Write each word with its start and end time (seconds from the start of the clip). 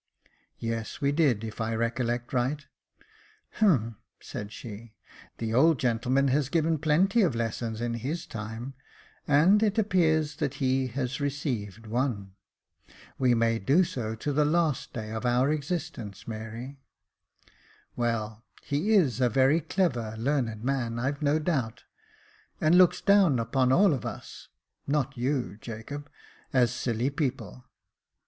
224 0.61 0.79
Jacob 0.79 0.81
Faithful" 0.81 1.01
Yes, 1.01 1.01
we 1.01 1.11
did, 1.11 1.43
if 1.53 1.61
I 1.61 1.75
recollect 1.75 2.33
righto"" 2.33 2.65
Humph," 3.59 3.95
said 4.19 4.51
she;" 4.51 4.95
the 5.37 5.53
old 5.53 5.79
gentleman 5.79 6.29
has 6.29 6.49
given 6.49 6.79
plenty 6.79 7.21
of 7.21 7.35
lessons 7.35 7.81
in 7.81 7.93
his 7.93 8.25
time, 8.25 8.73
and 9.27 9.61
it 9.61 9.77
appears 9.77 10.37
that 10.37 10.55
he 10.55 10.87
has 10.87 11.21
received 11.21 11.83
oneT" 11.85 12.29
We 13.19 13.35
may 13.35 13.59
do 13.59 13.83
so 13.83 14.15
to 14.15 14.33
the 14.33 14.43
last 14.43 14.91
day 14.91 15.11
of 15.11 15.23
our 15.23 15.51
existence, 15.51 16.27
Mary," 16.27 16.79
"Well, 17.95 18.43
he 18.63 18.93
is 18.95 19.21
a 19.21 19.29
very 19.29 19.59
clever, 19.61 20.15
learned 20.17 20.63
man, 20.63 20.97
I've 20.97 21.19
do 21.19 21.37
doubt, 21.39 21.83
and 22.59 22.75
looks 22.75 23.01
down 23.01 23.37
upon 23.37 23.71
all 23.71 23.93
of 23.93 24.03
us 24.07 24.47
(not 24.87 25.15
you, 25.15 25.57
Jacob) 25.61 26.09
as 26.51 26.71
silly 26.71 27.11
people. 27.11 27.65